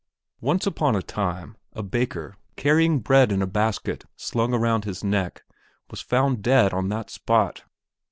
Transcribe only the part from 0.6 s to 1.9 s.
upon a time a